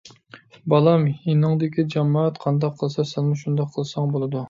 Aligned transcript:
بالام، 0.73 1.03
يېنىڭدىكى 1.11 1.87
جامائەت 1.97 2.43
قانداق 2.49 2.77
قىلسا 2.83 3.09
سەنمۇ 3.15 3.41
شۇنداق 3.47 3.75
قىلساڭ 3.79 4.15
بولىدۇ. 4.17 4.39